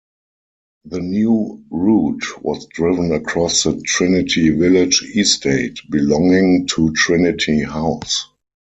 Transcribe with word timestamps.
The 0.85 0.99
new 0.99 1.63
route 1.69 2.41
was 2.43 2.65
driven 2.71 3.11
across 3.13 3.61
the 3.61 3.79
Trinity 3.85 4.49
Village 4.49 5.03
estate, 5.15 5.77
belonging 5.91 6.65
to 6.71 6.91
Trinity 6.93 7.61
House. 7.61 8.25